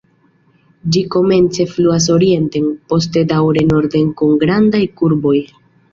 Ĝi 0.95 1.01
komence 1.15 1.67
fluas 1.75 2.09
orienten, 2.15 2.67
poste 2.95 3.23
daŭre 3.33 3.67
norden 3.69 4.09
kun 4.23 4.37
grandaj 4.45 4.85
kurboj. 5.03 5.37